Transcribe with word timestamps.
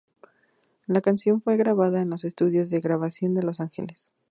La 0.87 0.99
canción 1.01 1.43
fue 1.43 1.57
grabada 1.57 2.01
en 2.01 2.09
los 2.09 2.23
estudios 2.23 2.71
de 2.71 2.79
grabación 2.79 3.35
de 3.35 3.43
Los 3.43 3.59
Ángeles. 3.59 4.15